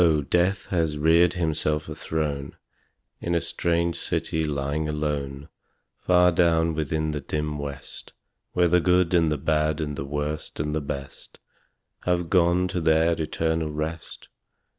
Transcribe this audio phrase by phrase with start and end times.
[0.31, 2.55] Death has reared himself a throne
[3.19, 5.47] In a strange city lying alone
[5.99, 8.13] Far down within the dim West,
[8.53, 11.37] Where the good and the bad and the worst and the best
[12.05, 14.27] Have gone to their eternal rest.